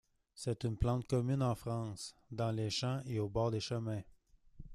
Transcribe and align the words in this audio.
C'est 0.33 0.63
une 0.63 0.77
plante 0.77 1.05
commune 1.07 1.43
en 1.43 1.53
France, 1.53 2.15
dans 2.31 2.49
les 2.51 2.71
champs 2.71 3.03
et 3.05 3.19
au 3.19 3.29
bord 3.29 3.51
des 3.51 3.59
chemins. 3.59 4.01